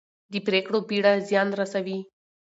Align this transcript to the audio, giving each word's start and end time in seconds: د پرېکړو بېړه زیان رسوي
د 0.31 0.33
پرېکړو 0.47 0.77
بېړه 0.89 1.11
زیان 1.29 1.47
رسوي 1.59 1.99